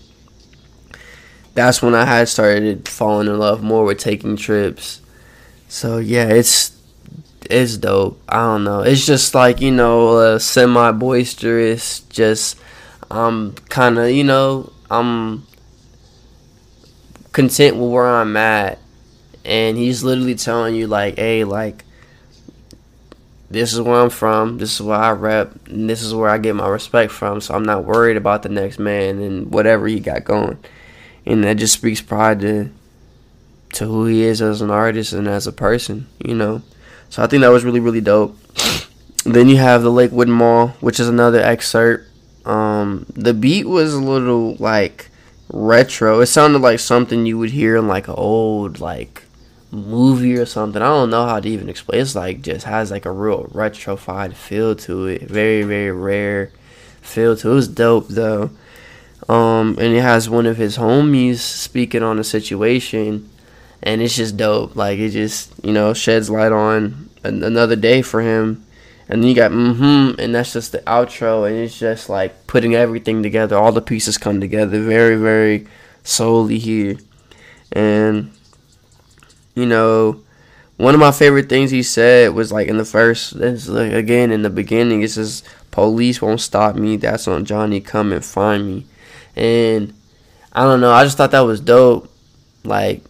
that's 1.53 1.81
when 1.81 1.95
I 1.95 2.05
had 2.05 2.27
started 2.27 2.87
falling 2.87 3.27
in 3.27 3.39
love 3.39 3.63
more 3.63 3.85
with 3.85 3.97
taking 3.97 4.35
trips. 4.35 5.01
So 5.69 5.99
yeah, 5.99 6.27
it's 6.27 6.77
it's 7.49 7.77
dope. 7.77 8.21
I 8.27 8.37
don't 8.37 8.65
know. 8.65 8.81
It's 8.81 9.05
just 9.05 9.33
like 9.33 9.61
you 9.61 9.71
know, 9.71 10.37
semi 10.37 10.91
boisterous. 10.91 12.01
Just 12.09 12.59
um, 13.09 13.17
I'm 13.19 13.53
kind 13.69 13.97
of 13.97 14.09
you 14.11 14.23
know 14.25 14.73
I'm 14.91 15.47
content 17.35 17.75
with 17.75 17.91
where 17.91 18.07
I'm 18.07 18.37
at. 18.37 18.79
And 19.43 19.77
he's 19.77 20.03
literally 20.03 20.35
telling 20.35 20.73
you, 20.73 20.87
like, 20.87 21.17
hey, 21.17 21.43
like, 21.43 21.83
this 23.51 23.73
is 23.73 23.81
where 23.81 24.01
I'm 24.01 24.09
from, 24.09 24.57
this 24.57 24.73
is 24.73 24.81
where 24.81 24.97
I 24.97 25.11
rep, 25.11 25.67
and 25.67 25.87
this 25.87 26.01
is 26.01 26.15
where 26.15 26.29
I 26.29 26.39
get 26.39 26.55
my 26.55 26.67
respect 26.67 27.11
from. 27.11 27.41
So 27.41 27.53
I'm 27.53 27.65
not 27.65 27.83
worried 27.83 28.17
about 28.17 28.41
the 28.41 28.49
next 28.49 28.79
man 28.79 29.21
and 29.21 29.51
whatever 29.53 29.85
he 29.85 29.99
got 29.99 30.23
going. 30.23 30.57
And 31.25 31.43
that 31.43 31.57
just 31.57 31.73
speaks 31.73 32.01
pride 32.01 32.39
to 32.39 32.71
to 33.73 33.85
who 33.85 34.05
he 34.05 34.23
is 34.23 34.41
as 34.41 34.61
an 34.61 34.71
artist 34.71 35.11
and 35.11 35.27
as 35.27 35.45
a 35.45 35.51
person, 35.51 36.07
you 36.23 36.33
know. 36.33 36.61
So 37.09 37.21
I 37.21 37.27
think 37.27 37.41
that 37.41 37.49
was 37.49 37.65
really, 37.65 37.81
really 37.81 37.99
dope. 37.99 38.37
then 39.25 39.49
you 39.49 39.57
have 39.57 39.83
the 39.83 39.91
Lakewood 39.91 40.29
Mall, 40.29 40.69
which 40.79 40.99
is 40.99 41.09
another 41.09 41.41
excerpt. 41.41 42.07
Um, 42.45 43.05
the 43.09 43.33
beat 43.33 43.67
was 43.67 43.93
a 43.93 43.99
little 43.99 44.55
like 44.55 45.09
retro. 45.49 46.19
It 46.21 46.27
sounded 46.27 46.59
like 46.61 46.79
something 46.79 47.25
you 47.25 47.37
would 47.37 47.51
hear 47.51 47.75
in 47.75 47.87
like 47.87 48.07
an 48.07 48.15
old 48.17 48.79
like 48.79 49.23
movie 49.71 50.35
or 50.35 50.45
something. 50.45 50.81
I 50.81 50.87
don't 50.87 51.09
know 51.09 51.25
how 51.25 51.39
to 51.39 51.49
even 51.49 51.69
explain. 51.69 52.01
It's 52.01 52.15
like 52.15 52.41
just 52.41 52.65
has 52.65 52.91
like 52.91 53.05
a 53.05 53.11
real 53.11 53.45
retrofied 53.45 54.33
feel 54.33 54.75
to 54.75 55.07
it. 55.07 55.23
Very 55.23 55.63
very 55.63 55.91
rare 55.91 56.51
feel 57.01 57.35
to 57.37 57.49
it. 57.49 57.51
It 57.51 57.55
was 57.55 57.67
dope 57.67 58.07
though. 58.07 58.51
Um, 59.27 59.77
and 59.79 59.95
it 59.95 60.01
has 60.01 60.29
one 60.29 60.45
of 60.45 60.57
his 60.57 60.77
homies 60.77 61.37
speaking 61.37 62.03
on 62.03 62.19
a 62.19 62.23
situation, 62.23 63.29
and 63.81 64.01
it's 64.01 64.15
just 64.15 64.37
dope. 64.37 64.75
Like 64.75 64.99
it 64.99 65.09
just 65.09 65.53
you 65.63 65.73
know 65.73 65.93
sheds 65.93 66.29
light 66.29 66.51
on 66.51 67.09
another 67.23 67.75
day 67.75 68.01
for 68.01 68.21
him 68.21 68.64
and 69.07 69.21
then 69.21 69.29
you 69.29 69.35
got 69.35 69.51
mm-hmm 69.51 70.19
and 70.19 70.33
that's 70.33 70.53
just 70.53 70.71
the 70.71 70.79
outro 70.79 71.47
and 71.47 71.55
it's 71.57 71.77
just 71.77 72.09
like 72.09 72.47
putting 72.47 72.75
everything 72.75 73.21
together. 73.21 73.57
All 73.57 73.71
the 73.71 73.81
pieces 73.81 74.17
come 74.17 74.39
together 74.39 74.81
very 74.81 75.15
very 75.15 75.67
solely 76.03 76.57
here. 76.57 76.97
And 77.71 78.31
you 79.53 79.65
know 79.65 80.21
one 80.77 80.93
of 80.93 80.99
my 80.99 81.11
favorite 81.11 81.47
things 81.47 81.71
he 81.71 81.83
said 81.83 82.33
was 82.33 82.51
like 82.51 82.67
in 82.67 82.77
the 82.77 82.85
first 82.85 83.35
like 83.35 83.93
again 83.93 84.31
in 84.31 84.41
the 84.41 84.49
beginning 84.49 85.01
it 85.01 85.11
says 85.11 85.43
police 85.71 86.21
won't 86.21 86.41
stop 86.41 86.75
me 86.75 86.97
that's 86.97 87.27
on 87.27 87.45
johnny 87.45 87.79
come 87.79 88.11
and 88.11 88.25
find 88.25 88.65
me. 88.67 88.85
And 89.35 89.93
i 90.51 90.63
don't 90.63 90.81
know 90.81 90.91
i 90.91 91.03
just 91.03 91.17
thought 91.17 91.31
that 91.31 91.41
was 91.41 91.59
dope. 91.59 92.11
Like 92.63 93.03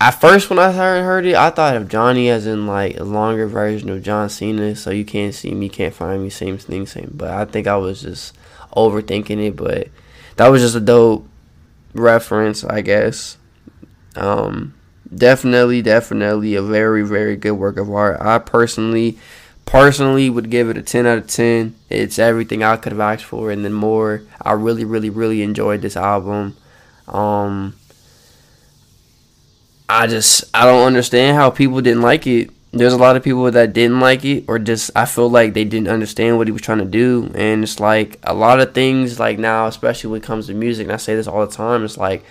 at 0.00 0.12
first 0.12 0.48
when 0.48 0.58
I 0.58 0.72
heard, 0.72 1.02
heard 1.04 1.26
it, 1.26 1.34
I 1.34 1.50
thought 1.50 1.76
of 1.76 1.88
Johnny 1.88 2.28
as 2.28 2.46
in 2.46 2.66
like 2.66 2.96
a 2.98 3.04
longer 3.04 3.46
version 3.46 3.90
of 3.90 4.02
John 4.02 4.28
Cena. 4.28 4.76
So 4.76 4.90
you 4.90 5.04
can't 5.04 5.34
see 5.34 5.52
me, 5.54 5.68
can't 5.68 5.94
find 5.94 6.22
me, 6.22 6.30
same 6.30 6.58
thing, 6.58 6.86
same. 6.86 7.12
But 7.14 7.30
I 7.30 7.44
think 7.44 7.66
I 7.66 7.76
was 7.76 8.02
just 8.02 8.36
overthinking 8.76 9.44
it. 9.44 9.56
But 9.56 9.88
that 10.36 10.48
was 10.48 10.62
just 10.62 10.76
a 10.76 10.80
dope 10.80 11.28
reference, 11.94 12.62
I 12.62 12.80
guess. 12.80 13.38
Um, 14.14 14.74
definitely, 15.12 15.82
definitely 15.82 16.54
a 16.54 16.62
very, 16.62 17.02
very 17.02 17.36
good 17.36 17.52
work 17.52 17.76
of 17.76 17.90
art. 17.90 18.20
I 18.20 18.38
personally, 18.38 19.18
personally 19.66 20.30
would 20.30 20.48
give 20.48 20.68
it 20.68 20.78
a 20.78 20.82
10 20.82 21.06
out 21.06 21.18
of 21.18 21.26
10. 21.26 21.74
It's 21.90 22.20
everything 22.20 22.62
I 22.62 22.76
could 22.76 22.92
have 22.92 23.00
asked 23.00 23.24
for 23.24 23.50
and 23.50 23.64
then 23.64 23.72
more. 23.72 24.22
I 24.40 24.52
really, 24.52 24.84
really, 24.84 25.10
really 25.10 25.42
enjoyed 25.42 25.82
this 25.82 25.96
album. 25.96 26.56
Um, 27.08 27.74
I 29.88 30.06
just 30.06 30.44
I 30.54 30.64
don't 30.64 30.86
understand 30.86 31.36
how 31.36 31.50
people 31.50 31.80
didn't 31.80 32.02
like 32.02 32.26
it. 32.26 32.50
There's 32.72 32.92
a 32.92 32.98
lot 32.98 33.16
of 33.16 33.24
people 33.24 33.50
that 33.50 33.72
didn't 33.72 34.00
like 34.00 34.24
it, 34.24 34.44
or 34.46 34.58
just 34.58 34.90
I 34.94 35.06
feel 35.06 35.30
like 35.30 35.54
they 35.54 35.64
didn't 35.64 35.88
understand 35.88 36.36
what 36.36 36.46
he 36.46 36.52
was 36.52 36.60
trying 36.60 36.78
to 36.78 36.84
do. 36.84 37.30
And 37.34 37.62
it's 37.62 37.80
like 37.80 38.18
a 38.22 38.34
lot 38.34 38.60
of 38.60 38.74
things, 38.74 39.18
like 39.18 39.38
now, 39.38 39.66
especially 39.66 40.10
when 40.10 40.20
it 40.20 40.26
comes 40.26 40.46
to 40.46 40.54
music, 40.54 40.84
and 40.84 40.92
I 40.92 40.98
say 40.98 41.14
this 41.14 41.26
all 41.26 41.46
the 41.46 41.52
time. 41.52 41.84
It's 41.84 41.96
like 41.96 42.24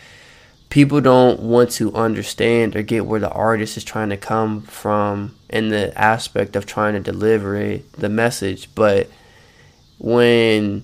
people 0.70 1.02
don't 1.02 1.40
want 1.40 1.72
to 1.72 1.94
understand 1.96 2.76
or 2.76 2.84
get 2.84 3.06
where 3.06 3.20
the 3.20 3.32
artist 3.32 3.78
is 3.78 3.84
trying 3.84 4.10
to 4.10 4.18
come 4.18 4.62
from 4.62 5.36
in 5.50 5.70
the 5.70 5.98
aspect 5.98 6.56
of 6.56 6.66
trying 6.66 6.94
to 6.94 7.00
deliver 7.00 7.56
it, 7.56 7.92
the 7.94 8.10
message. 8.10 8.70
But 8.76 9.10
when 9.98 10.84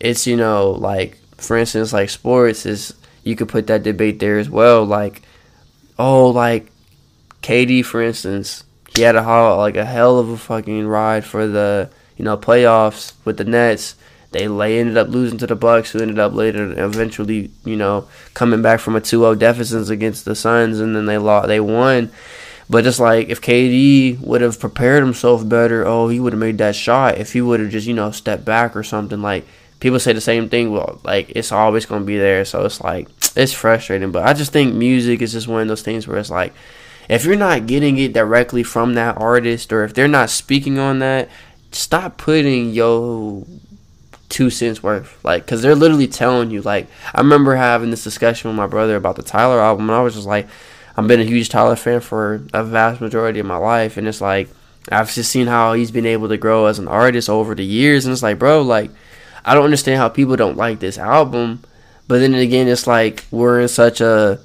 it's 0.00 0.26
you 0.26 0.36
know 0.36 0.70
like 0.70 1.18
for 1.36 1.58
instance 1.58 1.92
like 1.92 2.08
sports 2.08 2.64
is 2.64 2.94
you 3.22 3.36
could 3.36 3.48
put 3.48 3.66
that 3.66 3.82
debate 3.82 4.18
there 4.18 4.38
as 4.38 4.48
well 4.48 4.82
like 4.84 5.20
oh, 6.00 6.30
like 6.30 6.72
KD 7.42 7.84
for 7.84 8.02
instance, 8.02 8.64
he 8.96 9.02
had 9.02 9.16
a 9.16 9.56
like 9.56 9.76
a 9.76 9.84
hell 9.84 10.18
of 10.18 10.30
a 10.30 10.36
fucking 10.36 10.86
ride 10.86 11.24
for 11.24 11.46
the 11.46 11.90
you 12.16 12.24
know 12.24 12.36
playoffs 12.36 13.12
with 13.24 13.36
the 13.36 13.44
Nets. 13.44 13.94
They 14.32 14.46
they 14.46 14.78
ended 14.78 14.96
up 14.96 15.08
losing 15.08 15.38
to 15.38 15.46
the 15.46 15.56
Bucks, 15.56 15.90
who 15.90 16.00
ended 16.00 16.18
up 16.18 16.32
later 16.32 16.72
eventually 16.82 17.50
you 17.64 17.76
know 17.76 18.08
coming 18.34 18.62
back 18.62 18.80
from 18.80 18.96
a 18.96 19.00
2-0 19.00 19.38
deficit 19.38 19.90
against 19.90 20.24
the 20.24 20.34
Suns, 20.34 20.80
and 20.80 20.96
then 20.96 21.06
they 21.06 21.18
lost, 21.18 21.48
they 21.48 21.60
won. 21.60 22.10
But 22.70 22.84
just 22.84 23.00
like 23.00 23.28
if 23.28 23.40
KD 23.40 24.20
would 24.20 24.40
have 24.40 24.58
prepared 24.58 25.02
himself 25.02 25.46
better, 25.46 25.84
oh, 25.86 26.08
he 26.08 26.20
would 26.20 26.32
have 26.32 26.40
made 26.40 26.58
that 26.58 26.76
shot. 26.76 27.18
If 27.18 27.32
he 27.32 27.42
would 27.42 27.60
have 27.60 27.70
just 27.70 27.86
you 27.86 27.94
know 27.94 28.10
stepped 28.10 28.44
back 28.44 28.74
or 28.74 28.82
something 28.82 29.20
like 29.20 29.44
people 29.80 29.98
say 29.98 30.12
the 30.12 30.20
same 30.20 30.48
thing. 30.48 30.72
Well, 30.72 31.00
like 31.04 31.32
it's 31.34 31.52
always 31.52 31.84
gonna 31.84 32.04
be 32.04 32.16
there, 32.16 32.44
so 32.44 32.64
it's 32.64 32.80
like 32.80 33.08
it's 33.36 33.52
frustrating. 33.52 34.12
But 34.12 34.26
I 34.26 34.32
just 34.32 34.52
think 34.52 34.74
music 34.74 35.22
is 35.22 35.32
just 35.32 35.48
one 35.48 35.62
of 35.62 35.68
those 35.68 35.82
things 35.82 36.06
where 36.06 36.18
it's 36.18 36.30
like, 36.30 36.52
if 37.08 37.24
you're 37.24 37.36
not 37.36 37.66
getting 37.66 37.98
it 37.98 38.12
directly 38.12 38.62
from 38.62 38.94
that 38.94 39.18
artist, 39.18 39.72
or 39.72 39.84
if 39.84 39.94
they're 39.94 40.08
not 40.08 40.30
speaking 40.30 40.78
on 40.78 41.00
that, 41.00 41.28
stop 41.72 42.18
putting 42.18 42.70
yo 42.70 43.46
two 44.28 44.50
cents 44.50 44.82
worth. 44.82 45.18
Like, 45.24 45.46
cause 45.46 45.62
they're 45.62 45.74
literally 45.74 46.06
telling 46.06 46.50
you. 46.50 46.62
Like, 46.62 46.86
I 47.14 47.20
remember 47.20 47.56
having 47.56 47.90
this 47.90 48.04
discussion 48.04 48.48
with 48.50 48.56
my 48.56 48.66
brother 48.66 48.96
about 48.96 49.16
the 49.16 49.22
Tyler 49.22 49.60
album, 49.60 49.90
and 49.90 49.96
I 49.96 50.02
was 50.02 50.14
just 50.14 50.26
like, 50.26 50.46
I've 50.96 51.08
been 51.08 51.20
a 51.20 51.24
huge 51.24 51.48
Tyler 51.48 51.76
fan 51.76 52.00
for 52.00 52.42
a 52.52 52.62
vast 52.62 53.00
majority 53.00 53.40
of 53.40 53.46
my 53.46 53.56
life, 53.56 53.96
and 53.96 54.06
it's 54.08 54.20
like. 54.20 54.48
I've 54.90 55.12
just 55.12 55.30
seen 55.30 55.46
how 55.46 55.74
he's 55.74 55.90
been 55.90 56.06
able 56.06 56.28
to 56.28 56.38
grow 56.38 56.64
as 56.64 56.78
an 56.78 56.88
artist 56.88 57.28
over 57.28 57.54
the 57.54 57.64
years, 57.64 58.06
and 58.06 58.12
it's 58.12 58.22
like, 58.22 58.38
bro, 58.38 58.62
like, 58.62 58.90
I 59.44 59.54
don't 59.54 59.64
understand 59.64 59.98
how 59.98 60.08
people 60.08 60.36
don't 60.36 60.56
like 60.56 60.80
this 60.80 60.96
album. 60.96 61.62
But 62.10 62.18
then 62.18 62.34
again, 62.34 62.66
it's 62.66 62.88
like 62.88 63.24
we're 63.30 63.60
in 63.60 63.68
such 63.68 64.00
a 64.00 64.40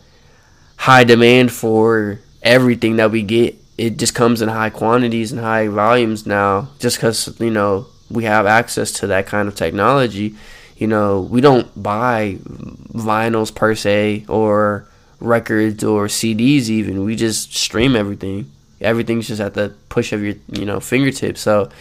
high 0.77 1.03
demand 1.03 1.51
for 1.51 2.19
everything 2.43 2.97
that 2.97 3.09
we 3.09 3.23
get. 3.23 3.55
It 3.75 3.97
just 3.97 4.13
comes 4.13 4.43
in 4.43 4.49
high 4.49 4.69
quantities 4.69 5.31
and 5.31 5.41
high 5.41 5.67
volumes 5.67 6.27
now, 6.27 6.69
just 6.77 6.97
because 6.97 7.39
you 7.39 7.49
know 7.49 7.87
we 8.11 8.25
have 8.25 8.45
access 8.45 8.91
to 8.99 9.07
that 9.07 9.25
kind 9.25 9.47
of 9.47 9.55
technology. 9.55 10.35
You 10.77 10.85
know, 10.85 11.21
we 11.21 11.41
don't 11.41 11.67
buy 11.81 12.37
vinyls 12.93 13.55
per 13.55 13.73
se 13.73 14.25
or 14.29 14.87
records 15.19 15.83
or 15.83 16.05
CDs 16.05 16.69
even. 16.69 17.03
We 17.03 17.15
just 17.15 17.55
stream 17.55 17.95
everything. 17.95 18.51
Everything's 18.79 19.27
just 19.27 19.41
at 19.41 19.55
the 19.55 19.73
push 19.89 20.13
of 20.13 20.21
your 20.21 20.35
you 20.51 20.65
know 20.65 20.79
fingertips. 20.79 21.41
So 21.41 21.71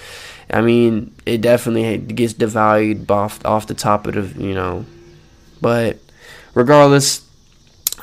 I 0.50 0.62
mean, 0.62 1.14
it 1.26 1.42
definitely 1.42 1.98
gets 1.98 2.32
devalued 2.32 3.10
off 3.10 3.44
off 3.44 3.66
the 3.66 3.74
top 3.74 4.06
of 4.06 4.14
the 4.14 4.42
you 4.42 4.54
know, 4.54 4.86
but 5.64 5.96
regardless, 6.52 7.26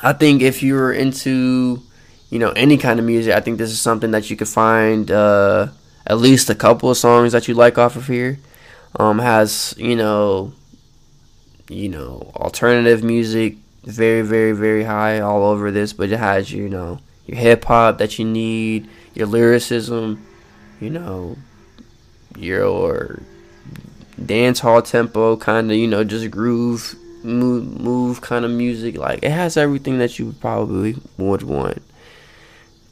I 0.02 0.14
think 0.14 0.42
if 0.42 0.64
you're 0.64 0.92
into 0.92 1.80
you 2.28 2.40
know 2.40 2.50
any 2.50 2.76
kind 2.76 2.98
of 2.98 3.06
music, 3.06 3.36
I 3.36 3.40
think 3.40 3.58
this 3.58 3.70
is 3.70 3.80
something 3.80 4.10
that 4.10 4.28
you 4.28 4.36
could 4.36 4.48
find 4.48 5.08
uh, 5.08 5.68
at 6.04 6.18
least 6.18 6.50
a 6.50 6.56
couple 6.56 6.90
of 6.90 6.96
songs 6.96 7.30
that 7.30 7.46
you 7.46 7.54
like 7.54 7.78
off 7.78 7.94
of 7.94 8.08
here. 8.08 8.40
Um, 8.98 9.20
has 9.20 9.76
you 9.78 9.94
know, 9.94 10.54
you 11.68 11.88
know 11.88 12.32
alternative 12.34 13.04
music, 13.04 13.58
very 13.84 14.22
very 14.22 14.50
very 14.50 14.82
high 14.82 15.20
all 15.20 15.44
over 15.44 15.70
this, 15.70 15.92
but 15.92 16.10
it 16.10 16.18
has 16.18 16.50
you 16.50 16.68
know 16.68 16.98
your 17.26 17.38
hip 17.38 17.64
hop 17.66 17.98
that 17.98 18.18
you 18.18 18.24
need, 18.24 18.88
your 19.14 19.28
lyricism, 19.28 20.26
you 20.80 20.90
know 20.90 21.36
your 22.36 23.22
dance 24.26 24.58
hall 24.58 24.82
tempo 24.82 25.36
kind 25.36 25.70
of 25.70 25.76
you 25.76 25.86
know 25.86 26.02
just 26.02 26.28
groove 26.28 26.96
move 27.24 27.80
move 27.80 28.20
kind 28.20 28.44
of 28.44 28.50
music. 28.50 28.96
Like 28.96 29.20
it 29.22 29.30
has 29.30 29.56
everything 29.56 29.98
that 29.98 30.18
you 30.18 30.34
probably 30.40 30.96
would 31.16 31.42
want. 31.42 31.82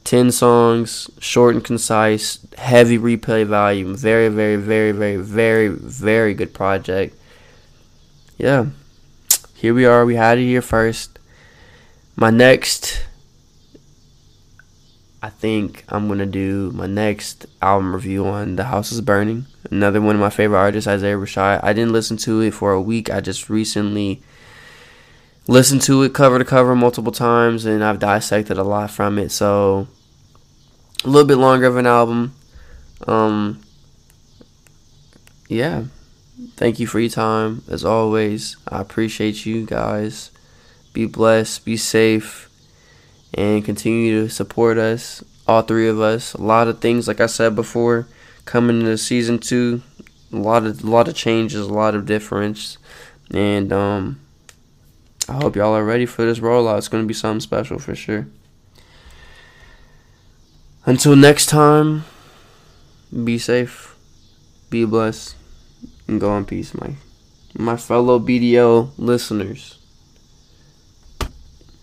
10 0.03 0.31
songs 0.31 1.09
short 1.19 1.55
and 1.55 1.63
concise 1.63 2.39
heavy 2.57 2.97
replay 2.97 3.45
volume. 3.45 3.95
Very 3.95 4.29
very 4.29 4.55
very 4.55 4.91
very 4.91 5.17
very 5.17 5.67
very 5.67 6.33
good 6.33 6.53
project. 6.53 7.15
Yeah. 8.37 8.67
Here 9.53 9.73
we 9.73 9.85
are. 9.85 10.05
We 10.05 10.15
had 10.15 10.39
it 10.39 10.45
here 10.45 10.61
first. 10.63 11.19
My 12.15 12.31
next 12.31 13.05
I 15.23 15.29
think 15.29 15.83
I'm 15.87 16.07
gonna 16.07 16.25
do 16.25 16.71
my 16.71 16.87
next 16.87 17.45
album 17.61 17.93
review 17.93 18.25
on 18.25 18.55
The 18.55 18.63
House 18.65 18.91
is 18.91 19.01
Burning. 19.01 19.45
Another 19.69 20.01
one 20.01 20.15
of 20.15 20.21
my 20.21 20.31
favorite 20.31 20.57
artists, 20.57 20.87
Isaiah 20.87 21.15
Rashad. 21.15 21.59
I 21.63 21.73
didn't 21.73 21.93
listen 21.93 22.17
to 22.17 22.41
it 22.41 22.55
for 22.55 22.71
a 22.71 22.81
week. 22.81 23.11
I 23.11 23.21
just 23.21 23.47
recently 23.47 24.23
listened 25.47 25.83
to 25.83 26.01
it 26.01 26.13
cover 26.15 26.39
to 26.39 26.45
cover 26.45 26.75
multiple 26.75 27.11
times, 27.11 27.65
and 27.65 27.83
I've 27.83 27.99
dissected 27.99 28.57
a 28.57 28.63
lot 28.63 28.89
from 28.89 29.19
it. 29.19 29.31
So 29.31 29.87
a 31.03 31.07
little 31.07 31.27
bit 31.27 31.37
longer 31.37 31.67
of 31.67 31.77
an 31.77 31.85
album. 31.85 32.33
Um, 33.07 33.61
yeah. 35.47 35.83
Thank 36.55 36.79
you 36.79 36.87
for 36.87 36.99
your 36.99 37.11
time 37.11 37.63
as 37.69 37.85
always. 37.85 38.57
I 38.67 38.81
appreciate 38.81 39.45
you 39.45 39.67
guys. 39.67 40.31
Be 40.93 41.05
blessed. 41.05 41.63
Be 41.63 41.77
safe 41.77 42.50
and 43.33 43.63
continue 43.63 44.21
to 44.23 44.29
support 44.29 44.77
us, 44.77 45.23
all 45.47 45.61
three 45.61 45.87
of 45.87 45.99
us. 45.99 46.33
A 46.33 46.41
lot 46.41 46.67
of 46.67 46.81
things, 46.81 47.07
like 47.07 47.19
I 47.21 47.25
said 47.27 47.55
before, 47.55 48.07
coming 48.45 48.79
into 48.81 48.97
season 48.97 49.39
two. 49.39 49.81
A 50.33 50.37
lot 50.37 50.65
of 50.65 50.83
a 50.83 50.89
lot 50.89 51.09
of 51.09 51.15
changes, 51.15 51.67
a 51.67 51.73
lot 51.73 51.93
of 51.93 52.05
difference, 52.05 52.77
and 53.33 53.73
um, 53.73 54.21
I 55.27 55.33
hope 55.33 55.57
y'all 55.57 55.75
are 55.75 55.83
ready 55.83 56.05
for 56.05 56.23
this 56.23 56.39
rollout. 56.39 56.77
It's 56.77 56.87
gonna 56.87 57.03
be 57.03 57.13
something 57.13 57.41
special 57.41 57.79
for 57.79 57.95
sure. 57.95 58.27
Until 60.85 61.17
next 61.17 61.47
time, 61.47 62.05
be 63.25 63.37
safe, 63.37 63.95
be 64.69 64.85
blessed, 64.85 65.35
and 66.07 66.19
go 66.19 66.35
in 66.37 66.45
peace, 66.45 66.73
my 66.73 66.95
my 67.53 67.75
fellow 67.75 68.19
BDO 68.19 68.91
listeners. 68.97 69.77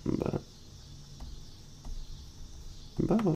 Bye. 0.06 0.38
Bye. 3.00 3.18